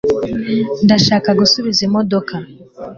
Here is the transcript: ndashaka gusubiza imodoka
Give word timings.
ndashaka 0.85 1.29
gusubiza 1.39 1.81
imodoka 1.87 2.35